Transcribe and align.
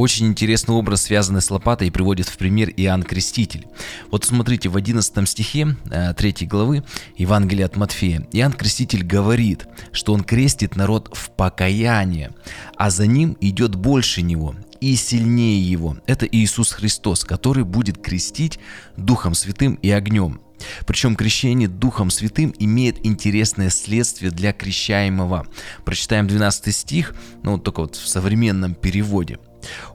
Очень 0.00 0.28
интересный 0.28 0.74
образ, 0.74 1.02
связанный 1.02 1.42
с 1.42 1.50
лопатой, 1.50 1.90
приводит 1.90 2.26
в 2.26 2.38
пример 2.38 2.70
Иоанн 2.74 3.02
Креститель. 3.02 3.66
Вот 4.10 4.24
смотрите, 4.24 4.70
в 4.70 4.76
11 4.76 5.28
стихе 5.28 5.76
3 6.16 6.36
э, 6.40 6.44
главы 6.46 6.84
Евангелия 7.18 7.66
от 7.66 7.76
Матфея 7.76 8.26
Иоанн 8.32 8.54
Креститель 8.54 9.04
говорит, 9.04 9.66
что 9.92 10.14
он 10.14 10.24
крестит 10.24 10.74
народ 10.74 11.10
в 11.12 11.28
покаяние, 11.32 12.30
а 12.78 12.88
за 12.88 13.06
ним 13.06 13.36
идет 13.42 13.74
больше 13.74 14.22
него 14.22 14.54
и 14.80 14.96
сильнее 14.96 15.60
его. 15.60 15.98
Это 16.06 16.24
Иисус 16.24 16.72
Христос, 16.72 17.24
который 17.24 17.64
будет 17.64 17.98
крестить 18.02 18.58
Духом 18.96 19.34
Святым 19.34 19.74
и 19.74 19.90
огнем. 19.90 20.40
Причем 20.86 21.14
крещение 21.14 21.68
Духом 21.68 22.08
Святым 22.08 22.54
имеет 22.58 23.04
интересное 23.04 23.68
следствие 23.68 24.30
для 24.30 24.54
крещаемого. 24.54 25.46
Прочитаем 25.84 26.26
12 26.26 26.74
стих, 26.74 27.14
ну 27.42 27.58
только 27.58 27.80
вот 27.80 27.96
в 27.96 28.08
современном 28.08 28.74
переводе. 28.74 29.38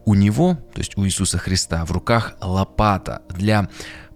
У 0.05 0.13
него, 0.16 0.57
то 0.73 0.79
есть 0.79 0.98
у 0.98 1.05
Иисуса 1.05 1.38
Христа, 1.38 1.85
в 1.85 1.91
руках 1.91 2.35
лопата 2.41 3.21
для 3.30 3.70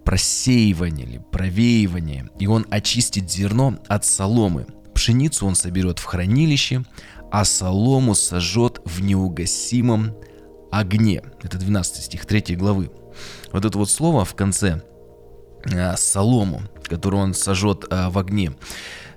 просеивания 0.04 1.04
или 1.04 1.18
провеивания, 1.18 2.30
и 2.38 2.46
он 2.46 2.66
очистит 2.70 3.30
зерно 3.30 3.78
от 3.88 4.04
соломы. 4.04 4.66
Пшеницу 4.94 5.46
он 5.46 5.54
соберет 5.54 5.98
в 5.98 6.04
хранилище, 6.04 6.84
а 7.30 7.44
солому 7.44 8.14
сожжет 8.14 8.80
в 8.84 9.02
неугасимом 9.02 10.14
огне. 10.72 11.22
Это 11.42 11.58
12 11.58 12.04
стих 12.04 12.26
3 12.26 12.56
главы. 12.56 12.90
Вот 13.52 13.64
это 13.64 13.78
вот 13.78 13.90
слово 13.90 14.24
в 14.24 14.34
конце 14.34 14.82
Э, 15.64 15.96
солому, 15.96 16.62
которую 16.84 17.22
он 17.22 17.34
сожжет 17.34 17.84
э, 17.90 18.08
в 18.08 18.18
огне, 18.18 18.52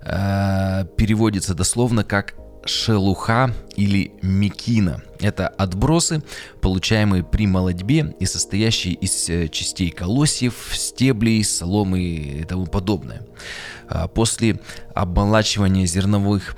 э, 0.02 0.86
переводится 0.98 1.54
дословно 1.54 2.04
как 2.04 2.34
шелуха 2.66 3.54
или 3.76 4.12
мекина. 4.22 5.02
Это 5.20 5.48
отбросы, 5.48 6.24
получаемые 6.62 7.24
при 7.24 7.48
молодьбе 7.48 8.16
и 8.20 8.26
состоящие 8.26 8.94
из 8.96 9.12
частей 9.52 9.90
колосьев, 9.90 10.72
стеблей, 10.74 11.44
соломы 11.44 12.02
и 12.02 12.44
тому 12.44 12.66
подобное. 12.66 13.26
После 14.14 14.60
обмолачивания 14.94 15.86
зерновых 15.86 16.56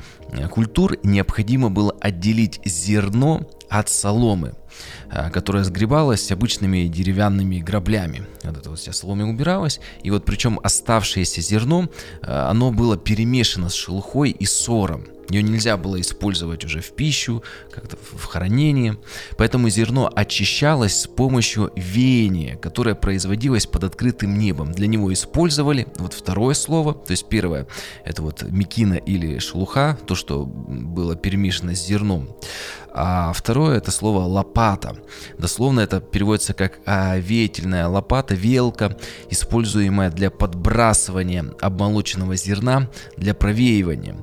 культур 0.52 0.98
необходимо 1.04 1.70
было 1.70 1.96
отделить 2.00 2.60
зерно 2.66 3.48
от 3.70 3.90
соломы– 3.90 4.54
Э, 5.12 5.30
которая 5.30 5.64
сгребалась 5.64 6.32
обычными 6.32 6.88
деревянными 6.88 7.60
граблями. 7.60 8.26
Вот 8.44 8.58
это 8.58 8.70
вот 8.70 8.80
вся 8.80 8.92
солома 8.92 9.30
убиралась, 9.30 9.80
и 10.04 10.10
вот 10.10 10.26
причем 10.26 10.60
оставшееся 10.64 11.42
зерно, 11.42 11.90
э, 12.22 12.32
оно 12.32 12.72
было 12.72 12.98
перемешано 12.98 13.70
с 13.70 13.74
шелухой 13.74 14.32
и 14.32 14.46
сором. 14.46 15.06
Ее 15.30 15.44
нельзя 15.44 15.78
было 15.78 16.00
использовать 16.02 16.66
уже 16.66 16.82
в 16.82 16.92
пищу, 17.06 17.44
как-то 17.72 17.98
в 18.02 18.24
хранении. 18.26 18.98
Поэтому 19.38 19.70
зерно 19.70 20.10
очищалось 20.16 21.02
с 21.02 21.08
помощью 21.08 21.72
веяния, 21.76 22.56
которое 22.56 22.96
производилось 22.96 23.68
под 23.68 23.84
открытым 23.84 24.40
небом. 24.40 24.72
Для 24.72 24.88
него 24.88 25.14
использовали 25.14 25.86
вот 25.98 26.14
второе 26.14 26.56
слово, 26.56 26.96
то 26.96 27.12
есть 27.12 27.30
первое 27.30 27.68
это 28.06 28.24
вот 28.24 28.42
мекина 28.42 28.96
или 28.96 29.38
шелуха, 29.38 30.00
то, 30.08 30.16
что 30.16 30.46
было 30.46 31.16
перемешано 31.16 31.76
с 31.76 31.86
зерном. 31.86 32.30
А 32.98 33.34
второе 33.34 33.78
это 33.78 33.92
слово 33.92 34.22
лопата. 34.22 34.96
Дословно 35.38 35.82
это 35.82 36.00
переводится 36.00 36.54
как 36.54 36.80
веятельная 36.88 37.88
лопата, 37.88 38.36
велка, 38.36 38.98
используемая 39.30 40.10
для 40.10 40.32
подбрасывания 40.32 41.46
обмолоченного 41.60 42.38
зерна 42.38 42.90
для 43.18 43.34
провеивания. 43.34 44.16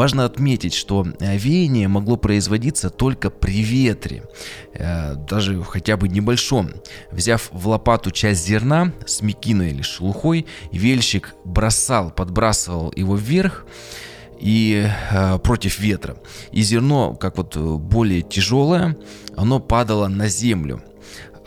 Важно 0.00 0.24
отметить, 0.24 0.72
что 0.72 1.06
э, 1.20 1.36
веяние 1.36 1.86
могло 1.86 2.16
производиться 2.16 2.88
только 2.88 3.28
при 3.28 3.62
ветре, 3.62 4.22
э, 4.72 5.14
даже 5.14 5.62
хотя 5.62 5.98
бы 5.98 6.08
небольшом. 6.08 6.70
Взяв 7.12 7.50
в 7.52 7.68
лопату 7.68 8.10
часть 8.10 8.46
зерна 8.46 8.94
с 9.04 9.20
мекиной 9.20 9.72
или 9.72 9.82
шелухой, 9.82 10.46
вельщик 10.72 11.34
бросал, 11.44 12.12
подбрасывал 12.12 12.94
его 12.96 13.14
вверх, 13.14 13.66
и 14.38 14.88
э, 15.10 15.38
против 15.40 15.78
ветра. 15.78 16.16
И 16.50 16.62
зерно, 16.62 17.14
как 17.14 17.36
вот 17.36 17.54
э, 17.58 17.60
более 17.60 18.22
тяжелое, 18.22 18.96
оно 19.36 19.60
падало 19.60 20.08
на 20.08 20.28
землю. 20.28 20.82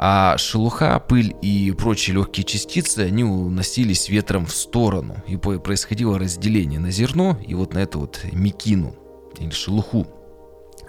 А 0.06 0.38
шелуха, 0.38 1.00
пыль 1.00 1.34
и 1.42 1.72
прочие 1.72 2.18
легкие 2.18 2.44
частицы, 2.44 3.00
они 3.00 3.24
уносились 3.24 4.10
ветром 4.10 4.46
в 4.46 4.52
сторону. 4.52 5.16
И 5.30 5.38
происходило 5.38 6.20
разделение 6.20 6.78
на 6.78 6.92
зерно 6.92 7.40
и 7.48 7.56
вот 7.56 7.74
на 7.74 7.80
эту 7.80 8.02
вот 8.02 8.20
мекину 8.34 8.98
или 9.40 9.52
шелуху 9.52 10.06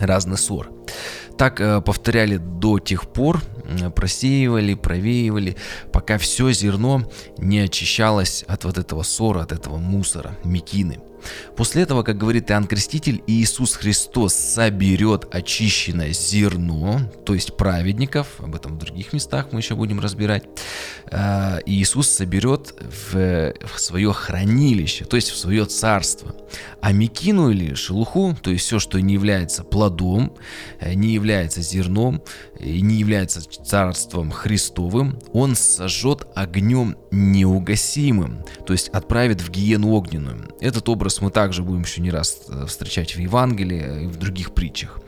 разный 0.01 0.37
сор. 0.37 0.73
Так 1.39 1.61
э, 1.61 1.81
повторяли 1.81 2.39
до 2.39 2.81
тех 2.81 3.07
пор, 3.07 3.41
просеивали, 3.95 4.75
провеивали, 4.75 5.57
пока 5.93 6.19
все 6.19 6.53
зерно 6.53 7.11
не 7.39 7.61
очищалось 7.61 8.45
от 8.47 8.65
вот 8.65 8.79
этого 8.79 9.03
сора, 9.03 9.43
от 9.43 9.53
этого 9.53 9.77
мусора, 9.79 10.37
мекины. 10.45 11.01
После 11.57 11.83
этого, 11.83 12.03
как 12.03 12.19
говорит 12.19 12.51
Иоанн 12.51 12.67
Креститель, 12.67 13.23
Иисус 13.27 13.75
Христос 13.75 14.35
соберет 14.35 15.35
очищенное 15.35 16.13
зерно, 16.13 17.01
то 17.25 17.35
есть 17.35 17.57
праведников, 17.57 18.29
об 18.39 18.55
этом 18.55 18.77
в 18.77 18.79
других 18.79 19.13
местах 19.13 19.49
мы 19.53 19.61
еще 19.61 19.75
будем 19.75 20.01
разбирать, 20.01 20.45
э, 21.11 21.61
Иисус 21.67 22.09
соберет 22.09 22.75
в, 22.81 23.55
в 23.67 23.81
свое 23.81 24.13
хранилище, 24.13 25.05
то 25.05 25.17
есть 25.17 25.31
в 25.31 25.37
свое 25.37 25.65
царство. 25.67 26.35
А 26.81 26.93
мекину 26.93 27.51
или 27.51 27.75
шелуху, 27.75 28.37
то 28.43 28.51
есть 28.51 28.67
все, 28.67 28.79
что 28.79 29.01
не 29.01 29.15
является 29.15 29.65
плодом, 29.65 30.35
э, 30.81 30.95
не 30.95 31.13
является 31.15 31.63
зерном, 31.63 32.23
и 32.59 32.81
не 32.81 32.97
является 32.97 33.41
царством 33.65 34.31
Христовым, 34.31 35.19
он 35.33 35.55
сожжет 35.57 36.27
огнем 36.35 36.97
неугасимым, 37.11 38.45
то 38.67 38.73
есть 38.73 38.89
отправит 38.89 39.41
в 39.41 39.51
гиену 39.51 39.93
огненную. 39.93 40.49
Этот 40.61 40.89
образ 40.89 41.21
мы 41.21 41.31
также 41.31 41.63
будем 41.63 41.83
еще 41.83 42.01
не 42.01 42.11
раз 42.11 42.43
э, 42.49 42.67
встречать 42.67 43.17
в 43.17 43.19
Евангелии 43.19 44.05
и 44.05 44.07
в 44.07 44.17
других 44.17 44.53
притчах. 44.53 45.01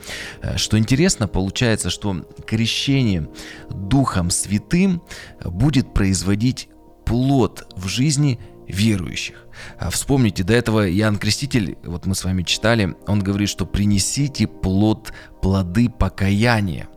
Э, 0.43 0.57
что 0.57 0.79
интересно, 0.79 1.29
получается, 1.29 1.91
что 1.91 2.27
крещение 2.47 3.29
Духом 3.71 4.31
Святым 4.31 5.03
будет 5.45 5.93
производить 5.93 6.69
плод 7.05 7.67
в 7.77 7.89
жизни 7.89 8.41
верующих. 8.67 9.47
А 9.79 9.91
вспомните, 9.91 10.43
до 10.43 10.55
этого 10.55 10.91
Иоанн 10.91 11.17
Креститель, 11.19 11.79
вот 11.85 12.07
мы 12.07 12.15
с 12.15 12.25
вами 12.25 12.43
читали, 12.43 12.97
он 13.07 13.21
говорит, 13.21 13.49
что 13.49 13.67
принесите 13.67 14.47
плод, 14.47 15.13
плоды 15.41 15.89
покаяния. 15.89 16.89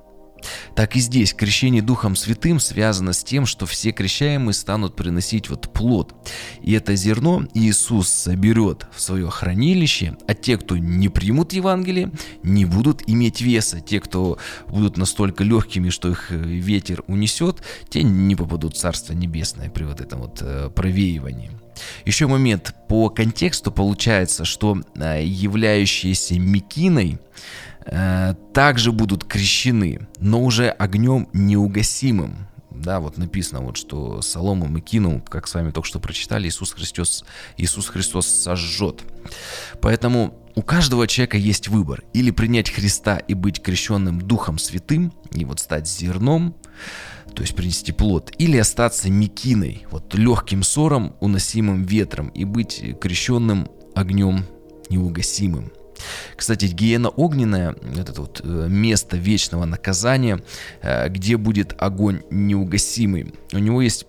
Так 0.75 0.95
и 0.95 0.99
здесь 0.99 1.33
крещение 1.33 1.81
Духом 1.81 2.15
Святым 2.15 2.59
связано 2.59 3.13
с 3.13 3.23
тем, 3.23 3.45
что 3.45 3.65
все 3.65 3.91
крещаемые 3.91 4.53
станут 4.53 4.95
приносить 4.95 5.49
вот 5.49 5.71
плод. 5.73 6.13
И 6.61 6.73
это 6.73 6.95
зерно 6.95 7.45
Иисус 7.53 8.09
соберет 8.09 8.87
в 8.93 9.01
свое 9.01 9.29
хранилище, 9.29 10.17
а 10.27 10.33
те, 10.33 10.57
кто 10.57 10.77
не 10.77 11.09
примут 11.09 11.53
Евангелие, 11.53 12.11
не 12.43 12.65
будут 12.65 13.03
иметь 13.07 13.41
веса. 13.41 13.79
Те, 13.79 13.99
кто 13.99 14.37
будут 14.67 14.97
настолько 14.97 15.43
легкими, 15.43 15.89
что 15.89 16.09
их 16.09 16.31
э, 16.31 16.35
ветер 16.35 17.03
унесет, 17.07 17.61
те 17.89 18.03
не 18.03 18.35
попадут 18.35 18.75
в 18.75 18.79
Царство 18.79 19.13
Небесное 19.13 19.69
при 19.69 19.83
вот 19.83 20.01
этом 20.01 20.21
вот 20.21 20.39
э, 20.41 20.69
провеивании. 20.73 21.51
Еще 22.05 22.27
момент. 22.27 22.73
По 22.87 23.09
контексту 23.09 23.71
получается, 23.71 24.45
что 24.45 24.81
э, 24.95 25.23
являющиеся 25.23 26.39
Микиной 26.39 27.19
Э, 27.91 28.35
также 28.53 28.91
будут 28.91 29.23
крещены, 29.25 30.07
но 30.19 30.43
уже 30.43 30.69
огнем 30.69 31.27
неугасимым. 31.33 32.47
Да, 32.69 32.99
вот 32.99 33.17
написано, 33.17 33.61
вот, 33.61 33.77
что 33.77 34.21
солому 34.21 34.77
и 34.77 34.81
кинул, 34.81 35.21
как 35.21 35.47
с 35.47 35.53
вами 35.53 35.71
только 35.71 35.87
что 35.87 35.99
прочитали, 35.99 36.47
Иисус 36.47 36.71
Христос, 36.71 37.25
Иисус 37.57 37.87
Христос 37.87 38.27
сожжет. 38.27 39.03
Поэтому 39.81 40.35
у 40.55 40.61
каждого 40.61 41.07
человека 41.07 41.37
есть 41.37 41.67
выбор. 41.67 42.03
Или 42.13 42.31
принять 42.31 42.69
Христа 42.69 43.17
и 43.17 43.33
быть 43.33 43.61
крещенным 43.61 44.21
Духом 44.21 44.59
Святым, 44.59 45.11
и 45.31 45.43
вот 45.45 45.59
стать 45.59 45.87
зерном, 45.87 46.55
то 47.33 47.41
есть 47.41 47.55
принести 47.55 47.91
плод, 47.91 48.31
или 48.37 48.57
остаться 48.57 49.09
мекиной, 49.09 49.85
вот 49.89 50.13
легким 50.15 50.63
ссором, 50.63 51.15
уносимым 51.19 51.83
ветром, 51.83 52.29
и 52.29 52.45
быть 52.45 52.83
крещенным 53.01 53.67
огнем 53.95 54.45
неугасимым. 54.89 55.71
Кстати, 56.35 56.65
гиена 56.65 57.09
огненная, 57.09 57.75
это 57.97 58.13
вот 58.13 58.41
э, 58.43 58.67
место 58.69 59.17
вечного 59.17 59.65
наказания, 59.65 60.41
э, 60.81 61.09
где 61.09 61.37
будет 61.37 61.75
огонь 61.77 62.21
неугасимый. 62.29 63.33
У 63.53 63.57
него 63.57 63.81
есть 63.81 64.05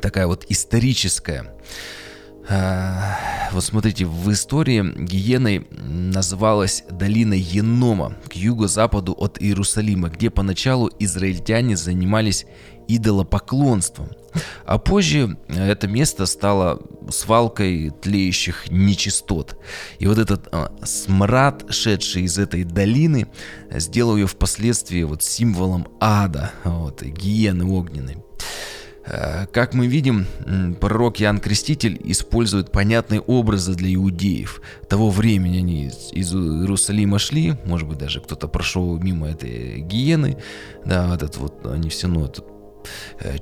такая 0.00 0.26
вот 0.26 0.44
историческая 0.48 1.54
Вот 3.52 3.62
смотрите, 3.62 4.06
в 4.06 4.32
истории 4.32 4.82
Гиеной 4.82 5.66
называлась 5.70 6.84
долина 6.90 7.34
Енома 7.34 8.16
к 8.28 8.34
юго-западу 8.34 9.14
от 9.16 9.40
Иерусалима, 9.40 10.08
где 10.08 10.30
поначалу 10.30 10.90
израильтяне 10.98 11.76
занимались 11.76 12.46
идолопоклонством. 12.88 14.08
А 14.64 14.78
позже 14.78 15.38
это 15.48 15.88
место 15.88 16.26
стало 16.26 16.80
свалкой 17.10 17.90
тлеющих 17.90 18.70
нечистот. 18.70 19.58
И 19.98 20.06
вот 20.06 20.18
этот 20.18 20.48
а, 20.52 20.72
смрад, 20.84 21.64
шедший 21.70 22.22
из 22.22 22.38
этой 22.38 22.64
долины, 22.64 23.28
сделал 23.70 24.16
ее 24.16 24.26
впоследствии 24.26 25.02
вот 25.02 25.22
символом 25.22 25.88
ада, 26.00 26.52
вот, 26.64 27.02
гиены 27.02 27.64
огненной. 27.64 28.18
Э, 29.06 29.46
как 29.46 29.74
мы 29.74 29.86
видим, 29.86 30.26
пророк 30.80 31.20
Иоанн 31.20 31.40
Креститель 31.40 31.98
использует 32.04 32.70
понятные 32.70 33.20
образы 33.20 33.74
для 33.74 33.94
иудеев. 33.94 34.60
Того 34.88 35.10
времени 35.10 35.58
они 35.58 35.86
из 36.12 36.34
Иерусалима 36.34 37.18
шли, 37.18 37.54
может 37.64 37.88
быть, 37.88 37.98
даже 37.98 38.20
кто-то 38.20 38.48
прошел 38.48 38.98
мимо 38.98 39.28
этой 39.28 39.80
гиены, 39.80 40.36
да, 40.84 41.14
этот 41.14 41.38
вот, 41.38 41.66
они 41.66 41.88
все 41.88 42.06
равно 42.06 42.26
этот 42.26 42.44
Э, 42.46 42.57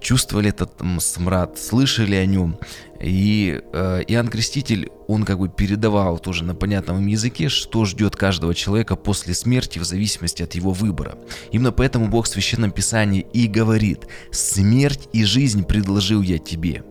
чувствовали 0.00 0.50
этот 0.50 0.72
смрад, 1.00 1.58
слышали 1.58 2.14
о 2.14 2.26
нем. 2.26 2.58
И 3.00 3.60
э, 3.72 4.02
Иоанн 4.08 4.28
Креститель, 4.28 4.90
он 5.06 5.25
как 5.25 5.38
бы 5.38 5.48
передавал 5.48 6.19
тоже 6.19 6.44
на 6.44 6.54
понятном 6.54 7.06
языке, 7.06 7.48
что 7.48 7.84
ждет 7.84 8.16
каждого 8.16 8.54
человека 8.54 8.96
после 8.96 9.34
смерти 9.34 9.78
в 9.78 9.84
зависимости 9.84 10.43
от 10.43 10.54
его 10.54 10.72
выбора. 10.72 11.19
Именно 11.52 11.72
поэтому 11.72 12.08
Бог 12.08 12.26
в 12.26 12.28
Священном 12.28 12.70
Писании 12.70 13.26
и 13.32 13.46
говорит, 13.46 14.06
смерть 14.31 15.08
и 15.12 15.25
жизнь 15.25 15.64
предложил 15.64 16.22
я 16.22 16.38
тебе. 16.38 16.84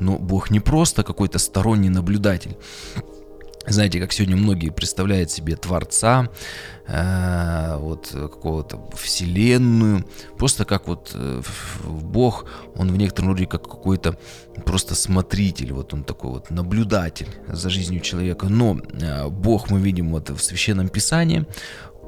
Но 0.00 0.18
Бог 0.18 0.50
не 0.50 0.60
просто 0.60 1.02
какой-то 1.02 1.38
сторонний 1.38 1.88
наблюдатель. 1.88 2.56
Знаете, 3.68 3.98
как 3.98 4.12
сегодня 4.12 4.36
многие 4.36 4.70
представляют 4.70 5.30
себе 5.30 5.56
Творца, 5.56 6.28
э, 6.86 7.76
вот 7.78 8.08
какого-то 8.12 8.88
Вселенную, 8.94 10.04
просто 10.38 10.64
как 10.64 10.86
вот 10.86 11.10
э, 11.14 11.42
Бог, 11.84 12.46
он 12.76 12.92
в 12.92 12.96
некотором 12.96 13.30
роде 13.30 13.46
как 13.46 13.64
какой-то 13.64 14.18
просто 14.64 14.94
смотритель, 14.94 15.72
вот 15.72 15.92
он 15.94 16.04
такой 16.04 16.30
вот 16.30 16.50
наблюдатель 16.50 17.28
за 17.48 17.68
жизнью 17.68 18.00
человека. 18.02 18.48
Но 18.48 18.78
э, 18.78 19.28
Бог, 19.28 19.68
мы 19.68 19.80
видим 19.80 20.12
вот 20.12 20.30
в 20.30 20.38
Священном 20.40 20.88
Писании, 20.88 21.44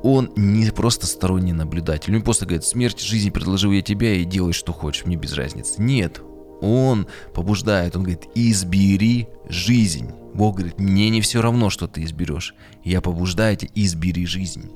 он 0.05 0.31
не 0.37 0.71
просто 0.71 1.07
сторонний 1.07 1.53
наблюдатель. 1.53 2.15
Он 2.15 2.23
просто 2.23 2.47
говорит, 2.47 2.65
смерть, 2.65 3.01
жизнь 3.01 3.33
предложил 3.33 3.73
я 3.73 3.83
тебя 3.83 4.15
и 4.15 4.25
делай, 4.25 4.53
что 4.53 4.73
хочешь, 4.73 5.05
мне 5.05 5.17
без 5.17 5.33
разницы. 5.33 5.83
Нет, 5.83 6.21
он 6.61 7.07
побуждает, 7.35 7.97
он 7.97 8.03
говорит, 8.03 8.27
избери 8.35 9.29
жизнь. 9.49 10.11
Бог 10.35 10.57
говорит, 10.57 10.79
мне 10.79 11.09
не 11.11 11.21
все 11.21 11.41
равно, 11.41 11.71
что 11.71 11.87
ты 11.87 12.05
изберешь. 12.05 12.55
Я 12.85 13.01
побуждаю 13.01 13.57
тебя, 13.57 13.71
избери 13.75 14.27
жизнь. 14.27 14.71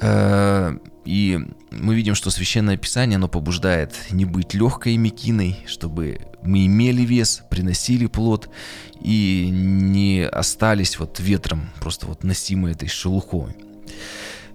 Э, 0.00 0.76
и 1.04 1.38
мы 1.70 1.94
видим, 1.94 2.14
что 2.14 2.30
Священное 2.30 2.76
Писание, 2.76 3.16
оно 3.16 3.28
побуждает 3.28 3.94
не 4.10 4.24
быть 4.24 4.54
легкой 4.54 4.96
мекиной, 4.96 5.56
чтобы 5.66 6.20
мы 6.42 6.66
имели 6.66 7.02
вес, 7.02 7.42
приносили 7.50 8.06
плод 8.06 8.50
и 9.00 9.48
не 9.50 10.26
остались 10.26 10.98
вот 10.98 11.20
ветром, 11.20 11.70
просто 11.80 12.06
вот 12.06 12.24
носимой 12.24 12.72
этой 12.72 12.88
шелухой. 12.88 13.56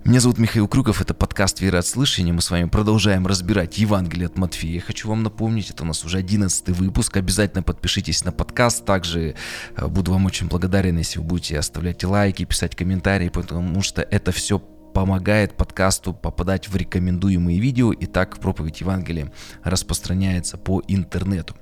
Меня 0.06 0.20
зовут 0.20 0.38
Михаил 0.38 0.68
Крюков, 0.68 1.02
это 1.02 1.16
подкаст 1.16 1.62
«Вера 1.62 1.80
от 1.80 1.88
слышания». 1.88 2.32
Мы 2.32 2.40
с 2.40 2.52
вами 2.52 2.70
продолжаем 2.70 3.26
разбирать 3.26 3.80
Евангелие 3.80 4.28
от 4.28 4.38
Матфея. 4.38 4.80
Хочу 4.80 5.10
вам 5.10 5.24
напомнить, 5.24 5.72
это 5.72 5.82
у 5.82 5.88
нас 5.88 6.06
уже 6.06 6.20
11 6.20 6.70
выпуск. 6.78 7.18
Обязательно 7.18 7.64
подпишитесь 7.64 8.24
на 8.24 8.32
подкаст. 8.32 8.86
Также 8.86 9.34
э, 9.76 9.88
буду 9.88 10.12
вам 10.12 10.28
очень 10.28 10.46
благодарен, 10.46 11.00
если 11.00 11.18
вы 11.18 11.26
будете 11.26 11.58
оставлять 11.58 12.04
лайки, 12.04 12.46
писать 12.46 12.76
комментарии, 12.76 13.30
потому 13.30 13.82
что 13.82 14.04
это 14.04 14.32
все 14.32 14.60
помогает 14.60 15.58
подкасту 15.58 16.14
попадать 16.14 16.70
в 16.70 16.76
рекомендуемые 16.76 17.60
видео, 17.60 17.92
и 17.92 18.06
так 18.06 18.38
проповедь 18.38 18.82
Евангелия 18.82 19.34
распространяется 19.64 20.58
по 20.58 20.84
интернету. 20.88 21.56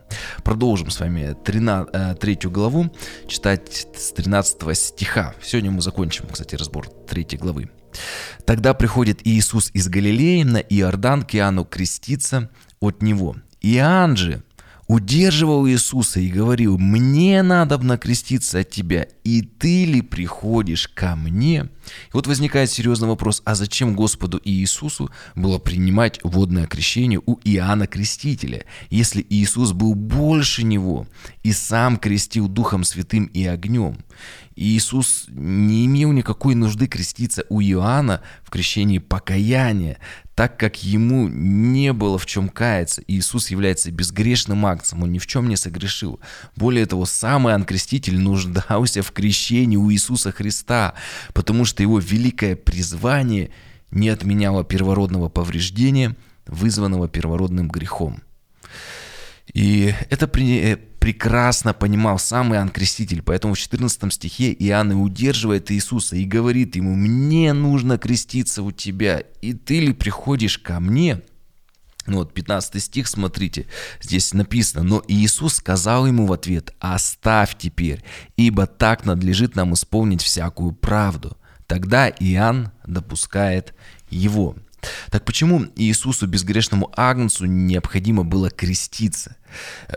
Продолжим 0.43 0.89
с 0.89 0.99
вами 0.99 1.33
13, 1.45 1.89
э, 1.93 2.15
третью 2.15 2.51
главу, 2.51 2.93
читать 3.25 3.87
с 3.95 4.11
13 4.11 4.75
стиха. 4.75 5.33
Сегодня 5.41 5.71
мы 5.71 5.81
закончим, 5.81 6.25
кстати, 6.29 6.55
разбор 6.55 6.89
третьей 7.07 7.39
главы. 7.39 7.69
Тогда 8.45 8.73
приходит 8.73 9.21
Иисус 9.23 9.69
из 9.73 9.87
Галилеи 9.87 10.43
на 10.43 10.57
Иордан 10.57 11.23
к 11.23 11.35
Иоанну 11.35 11.65
креститься 11.65 12.49
от 12.79 13.01
него. 13.01 13.35
Иоанн 13.61 14.17
же 14.17 14.43
удерживал 14.87 15.67
Иисуса 15.67 16.19
и 16.19 16.29
говорил, 16.29 16.77
«Мне 16.77 17.41
надо 17.41 17.77
креститься 17.97 18.59
от 18.59 18.69
тебя, 18.69 19.07
и 19.23 19.41
ты 19.41 19.85
ли 19.85 20.01
приходишь 20.01 20.87
ко 20.87 21.15
мне?» 21.15 21.63
И 21.63 22.13
вот 22.13 22.27
возникает 22.27 22.69
серьезный 22.69 23.07
вопрос, 23.07 23.41
а 23.45 23.55
зачем 23.55 23.95
Господу 23.95 24.39
Иисусу 24.43 25.09
было 25.35 25.57
принимать 25.59 26.19
водное 26.23 26.67
крещение 26.67 27.21
у 27.25 27.39
Иоанна 27.43 27.87
Крестителя, 27.87 28.65
если 28.89 29.25
Иисус 29.29 29.73
был 29.73 29.95
больше 29.95 30.63
него 30.63 31.07
и 31.43 31.51
сам 31.51 31.97
крестил 31.97 32.47
Духом 32.47 32.83
Святым 32.83 33.25
и 33.25 33.45
огнем? 33.45 33.97
Иисус 34.55 35.25
не 35.29 35.85
имел 35.85 36.11
никакой 36.11 36.55
нужды 36.55 36.87
креститься 36.87 37.45
у 37.49 37.61
Иоанна 37.61 38.21
в 38.43 38.49
крещении 38.49 38.99
покаяния, 38.99 39.97
так 40.35 40.57
как 40.57 40.83
ему 40.83 41.27
не 41.27 41.93
было 41.93 42.17
в 42.17 42.25
чем 42.25 42.49
каяться. 42.49 43.03
Иисус 43.07 43.49
является 43.49 43.91
безгрешным 43.91 44.65
акцем, 44.65 45.03
он 45.03 45.11
ни 45.11 45.19
в 45.19 45.27
чем 45.27 45.49
не 45.49 45.55
согрешил. 45.55 46.19
Более 46.55 46.85
того, 46.85 47.05
сам 47.05 47.47
Иоанн 47.47 47.65
Креститель 47.65 48.19
нуждался 48.19 49.01
в 49.01 49.11
крещении 49.11 49.77
у 49.77 49.91
Иисуса 49.91 50.31
Христа, 50.31 50.93
потому 51.33 51.65
что 51.65 51.83
его 51.83 51.99
великое 51.99 52.55
призвание 52.55 53.51
не 53.91 54.09
отменяло 54.09 54.63
первородного 54.63 55.29
повреждения, 55.29 56.15
вызванного 56.45 57.07
первородным 57.07 57.69
грехом. 57.69 58.21
И 59.53 59.93
это 60.09 60.27
при, 60.27 60.75
прекрасно 60.99 61.73
понимал 61.73 62.17
сам 62.17 62.53
Иоанн 62.53 62.69
Креститель, 62.69 63.21
поэтому 63.21 63.53
в 63.53 63.59
14 63.59 64.13
стихе 64.13 64.53
Иоанн 64.53 64.93
и 64.93 64.95
удерживает 64.95 65.71
Иисуса 65.71 66.15
и 66.15 66.25
говорит 66.25 66.75
ему, 66.75 66.95
«Мне 66.95 67.53
нужно 67.53 67.97
креститься 67.97 68.63
у 68.63 68.71
тебя, 68.71 69.23
и 69.41 69.53
ты 69.53 69.79
ли 69.79 69.93
приходишь 69.93 70.57
ко 70.57 70.79
мне?» 70.79 71.21
Ну 72.05 72.17
вот 72.17 72.33
15 72.33 72.81
стих, 72.81 73.07
смотрите, 73.07 73.67
здесь 74.01 74.33
написано, 74.33 74.83
«Но 74.83 75.03
Иисус 75.07 75.55
сказал 75.55 76.07
ему 76.07 76.25
в 76.25 76.33
ответ, 76.33 76.73
«Оставь 76.79 77.57
теперь, 77.57 78.03
ибо 78.35 78.65
так 78.65 79.05
надлежит 79.05 79.55
нам 79.55 79.73
исполнить 79.73 80.21
всякую 80.21 80.71
правду». 80.73 81.37
Тогда 81.67 82.09
Иоанн 82.09 82.71
допускает 82.85 83.73
его. 84.09 84.55
Так 85.09 85.25
почему 85.25 85.65
Иисусу, 85.75 86.27
безгрешному 86.27 86.91
Агнцу, 86.95 87.45
необходимо 87.45 88.23
было 88.23 88.49
креститься? 88.49 89.35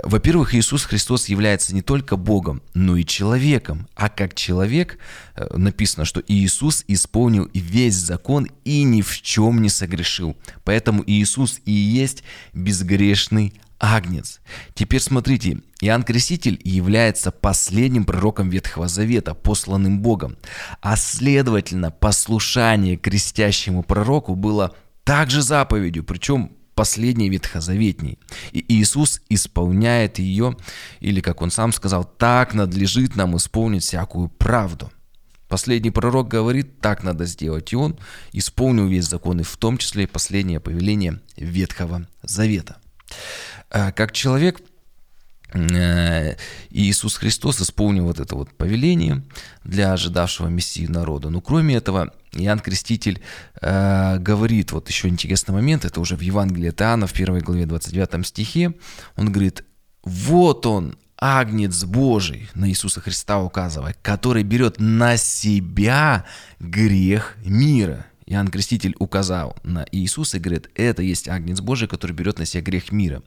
Во-первых, 0.03 0.55
Иисус 0.55 0.85
Христос 0.85 1.29
является 1.29 1.75
не 1.75 1.83
только 1.83 2.17
Богом, 2.17 2.63
но 2.75 2.97
и 2.97 3.05
человеком. 3.05 3.89
А 3.95 4.09
как 4.09 4.35
человек 4.35 4.99
э, 5.35 5.47
написано, 5.57 6.05
что 6.05 6.23
Иисус 6.29 6.85
исполнил 6.89 7.49
весь 7.55 7.95
закон 7.95 8.49
и 8.65 8.83
ни 8.83 9.03
в 9.03 9.21
чем 9.23 9.63
не 9.63 9.69
согрешил. 9.69 10.37
Поэтому 10.65 11.03
Иисус 11.07 11.61
и 11.65 11.73
есть 11.73 12.23
безгрешный 12.53 13.55
Агнец. 13.79 14.41
Теперь 14.75 15.01
смотрите, 15.01 15.61
Иоанн 15.81 16.03
Креститель 16.03 16.61
является 16.65 17.31
последним 17.31 18.05
пророком 18.05 18.49
Ветхого 18.49 18.89
Завета, 18.89 19.35
посланным 19.35 20.01
Богом, 20.01 20.37
а 20.81 20.97
следовательно, 20.97 21.91
послушание 21.91 22.97
крестящему 22.97 23.83
пророку 23.83 24.35
было 24.35 24.75
также 25.05 25.43
заповедью, 25.43 26.05
причем 26.05 26.53
последней 26.75 27.31
ветхозаветней. 27.31 28.19
И 28.53 28.65
Иисус 28.69 29.21
исполняет 29.29 30.19
ее, 30.19 30.57
или, 31.01 31.21
как 31.21 31.43
он 31.43 31.51
сам 31.51 31.73
сказал, 31.73 32.05
так 32.05 32.55
надлежит 32.55 33.17
нам 33.17 33.37
исполнить 33.37 33.83
всякую 33.83 34.29
правду. 34.29 34.91
Последний 35.49 35.91
пророк 35.91 36.29
говорит, 36.29 36.81
так 36.81 37.05
надо 37.05 37.25
сделать, 37.25 37.73
и 37.73 37.77
он 37.77 37.99
исполнил 38.33 38.89
весь 38.89 39.09
закон, 39.09 39.41
и 39.41 39.45
в 39.45 39.57
том 39.57 39.79
числе 39.79 40.07
последнее 40.07 40.61
повеление 40.61 41.21
Ветхого 41.37 42.09
Завета. 42.23 42.77
А, 43.77 43.93
как 43.93 44.13
человек, 44.13 44.63
э, 45.53 46.35
Иисус 46.71 47.17
Христос 47.17 47.61
исполнил 47.61 48.07
вот 48.07 48.21
это 48.21 48.35
вот 48.35 48.49
повеление 48.55 49.23
для 49.65 49.93
ожидавшего 49.93 50.49
Мессии 50.49 50.87
народа. 50.87 51.29
Но 51.29 51.43
кроме 51.43 51.75
этого, 51.75 52.15
Иоанн 52.33 52.61
Креститель 52.61 53.21
э, 53.61 54.17
говорит, 54.19 54.73
вот 54.73 54.89
еще 54.89 55.09
интересный 55.09 55.53
момент, 55.53 55.85
это 55.85 56.01
уже 56.01 56.17
в 56.17 56.23
Евангелии 56.23 56.71
от 56.71 56.81
Иоанна, 56.81 57.07
в 57.07 57.13
1 57.13 57.41
главе 57.41 57.67
29 57.67 58.27
стихе, 58.27 58.73
он 59.15 59.31
говорит, 59.31 59.63
вот 60.05 60.65
он, 60.65 60.97
Агнец 61.19 61.85
Божий, 61.85 62.49
на 62.55 62.71
Иисуса 62.71 63.03
Христа 63.03 63.43
указывая, 63.43 63.95
который 64.01 64.43
берет 64.43 64.77
на 64.79 65.19
себя 65.19 66.25
грех 66.61 67.37
мира. 67.45 68.07
Иоанн 68.27 68.49
Креститель 68.49 68.97
указал 68.99 69.57
на 69.63 69.87
Иисуса 69.93 70.37
и 70.37 70.41
говорит, 70.41 70.69
это 70.75 71.03
есть 71.03 71.29
Агнец 71.29 71.61
Божий, 71.61 71.89
который 71.89 72.13
берет 72.13 72.39
на 72.39 72.45
себя 72.45 72.63
грех 72.63 72.91
мира. 72.91 73.23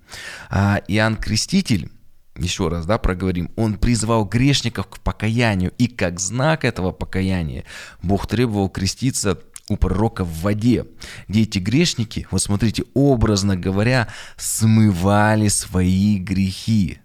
А 0.49 0.81
Иоанн 0.87 1.15
Креститель 1.15 1.89
еще 2.37 2.67
раз, 2.67 2.85
да, 2.85 2.97
проговорим, 2.97 3.51
Он 3.55 3.77
призвал 3.77 4.25
грешников 4.25 4.87
к 4.87 4.99
покаянию, 4.99 5.73
и 5.77 5.87
как 5.87 6.19
знак 6.19 6.63
этого 6.63 6.91
покаяния 6.91 7.65
Бог 8.01 8.27
требовал 8.27 8.69
креститься 8.69 9.39
у 9.69 9.77
пророка 9.77 10.23
в 10.23 10.41
воде, 10.41 10.85
где 11.27 11.43
эти 11.43 11.59
грешники, 11.59 12.27
вот 12.31 12.41
смотрите, 12.41 12.83
образно 12.93 13.55
говоря, 13.55 14.07
смывали 14.37 15.47
свои 15.47 16.17
грехи. 16.17 16.99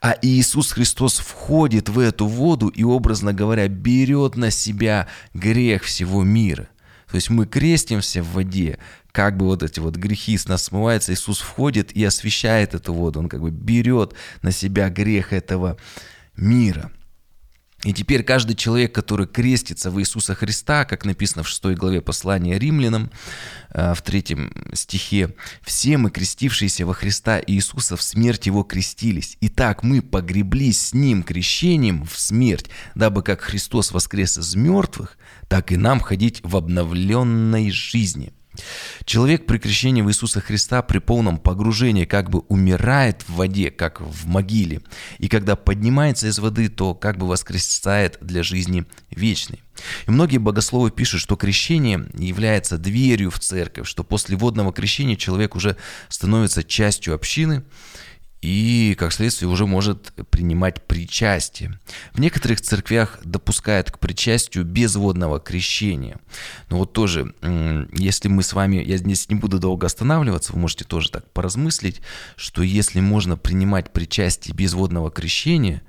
А 0.00 0.16
Иисус 0.22 0.72
Христос 0.72 1.18
входит 1.18 1.90
в 1.90 1.98
эту 1.98 2.26
воду 2.26 2.68
и, 2.68 2.84
образно 2.84 3.34
говоря, 3.34 3.68
берет 3.68 4.36
на 4.36 4.50
себя 4.50 5.08
грех 5.34 5.82
всего 5.84 6.24
мира. 6.24 6.68
То 7.10 7.14
есть 7.14 7.30
мы 7.30 7.46
крестимся 7.46 8.22
в 8.22 8.32
воде, 8.32 8.78
как 9.12 9.36
бы 9.36 9.46
вот 9.46 9.62
эти 9.62 9.80
вот 9.80 9.96
грехи 9.96 10.36
с 10.36 10.46
нас 10.46 10.64
смываются, 10.64 11.12
Иисус 11.12 11.40
входит 11.40 11.92
и 11.92 12.04
освещает 12.04 12.74
эту 12.74 12.92
воду, 12.92 13.20
Он 13.20 13.28
как 13.28 13.40
бы 13.40 13.50
берет 13.50 14.14
на 14.42 14.52
себя 14.52 14.90
грех 14.90 15.32
этого 15.32 15.76
мира– 16.36 16.92
и 17.84 17.92
теперь 17.92 18.24
каждый 18.24 18.56
человек, 18.56 18.92
который 18.92 19.28
крестится 19.28 19.92
в 19.92 20.00
Иисуса 20.00 20.34
Христа, 20.34 20.84
как 20.84 21.04
написано 21.04 21.44
в 21.44 21.48
6 21.48 21.76
главе 21.76 22.00
послания 22.00 22.58
римлянам, 22.58 23.12
э, 23.70 23.94
в 23.94 24.02
третьем 24.02 24.52
стихе, 24.72 25.36
«Все 25.62 25.96
мы, 25.96 26.10
крестившиеся 26.10 26.84
во 26.84 26.92
Христа 26.92 27.40
Иисуса, 27.46 27.96
в 27.96 28.02
смерть 28.02 28.46
Его 28.46 28.64
крестились. 28.64 29.36
Итак, 29.40 29.84
мы 29.84 30.02
погреблись 30.02 30.88
с 30.88 30.92
Ним 30.92 31.22
крещением 31.22 32.04
в 32.04 32.18
смерть, 32.18 32.68
дабы 32.96 33.22
как 33.22 33.42
Христос 33.42 33.92
воскрес 33.92 34.38
из 34.38 34.56
мертвых, 34.56 35.16
так 35.46 35.70
и 35.70 35.76
нам 35.76 36.00
ходить 36.00 36.40
в 36.42 36.56
обновленной 36.56 37.70
жизни». 37.70 38.32
Человек 39.04 39.46
при 39.46 39.58
крещении 39.58 40.02
в 40.02 40.08
Иисуса 40.08 40.40
Христа 40.40 40.82
при 40.82 40.98
полном 40.98 41.38
погружении 41.38 42.04
как 42.04 42.30
бы 42.30 42.40
умирает 42.48 43.22
в 43.22 43.34
воде, 43.34 43.70
как 43.70 44.00
в 44.00 44.26
могиле. 44.26 44.80
И 45.18 45.28
когда 45.28 45.56
поднимается 45.56 46.26
из 46.26 46.38
воды, 46.38 46.68
то 46.68 46.94
как 46.94 47.18
бы 47.18 47.26
воскресает 47.26 48.18
для 48.20 48.42
жизни 48.42 48.84
вечной. 49.10 49.62
И 50.06 50.10
многие 50.10 50.38
богословы 50.38 50.90
пишут, 50.90 51.20
что 51.20 51.36
крещение 51.36 52.06
является 52.14 52.78
дверью 52.78 53.30
в 53.30 53.38
церковь, 53.38 53.86
что 53.86 54.04
после 54.04 54.36
водного 54.36 54.72
крещения 54.72 55.16
человек 55.16 55.54
уже 55.56 55.76
становится 56.08 56.64
частью 56.64 57.14
общины, 57.14 57.64
и, 58.40 58.94
как 58.96 59.12
следствие, 59.12 59.48
уже 59.48 59.66
может 59.66 60.12
принимать 60.30 60.86
причастие. 60.86 61.78
В 62.12 62.20
некоторых 62.20 62.60
церквях 62.60 63.18
допускают 63.24 63.90
к 63.90 63.98
причастию 63.98 64.64
без 64.64 64.94
водного 64.94 65.40
крещения. 65.40 66.20
Но 66.70 66.78
вот 66.78 66.92
тоже, 66.92 67.34
если 67.92 68.28
мы 68.28 68.44
с 68.44 68.52
вами, 68.52 68.76
я 68.76 68.96
здесь 68.96 69.28
не 69.28 69.34
буду 69.34 69.58
долго 69.58 69.86
останавливаться, 69.86 70.52
вы 70.52 70.60
можете 70.60 70.84
тоже 70.84 71.10
так 71.10 71.28
поразмыслить, 71.32 72.00
что 72.36 72.62
если 72.62 73.00
можно 73.00 73.36
принимать 73.36 73.92
причастие 73.92 74.54
без 74.54 74.72
водного 74.72 75.10
крещения, 75.10 75.82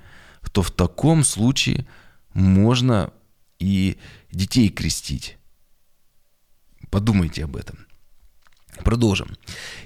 то 0.52 0.62
в 0.62 0.72
таком 0.72 1.22
случае 1.22 1.86
можно 2.34 3.12
и 3.60 3.96
детей 4.32 4.70
крестить. 4.70 5.36
Подумайте 6.90 7.44
об 7.44 7.54
этом. 7.54 7.86
Продолжим. 8.84 9.36